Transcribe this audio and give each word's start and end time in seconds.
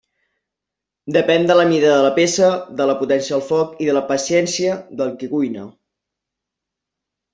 Depèn 1.17 1.43
de 1.51 1.57
la 1.59 1.65
mida 1.71 1.91
de 1.91 1.99
la 2.05 2.13
peça, 2.15 2.49
de 2.79 2.87
la 2.91 2.95
potència 3.01 3.35
del 3.37 3.43
foc 3.51 3.75
i 3.87 3.91
de 3.91 3.95
la 3.99 4.03
paciència 4.13 4.79
del 5.03 5.13
qui 5.21 5.31
cuina. 5.35 5.67